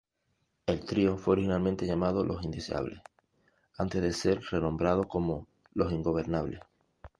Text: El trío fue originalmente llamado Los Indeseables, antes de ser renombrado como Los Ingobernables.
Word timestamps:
El 0.65 0.83
trío 0.83 1.15
fue 1.15 1.33
originalmente 1.33 1.85
llamado 1.85 2.25
Los 2.25 2.43
Indeseables, 2.43 3.01
antes 3.77 4.01
de 4.01 4.11
ser 4.13 4.41
renombrado 4.51 5.03
como 5.07 5.47
Los 5.75 5.91
Ingobernables. 5.93 6.61